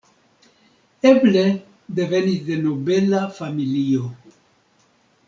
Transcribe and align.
Eble 1.09 1.43
devenis 1.99 2.39
de 2.49 2.57
nobela 2.63 3.21
familio. 3.41 4.09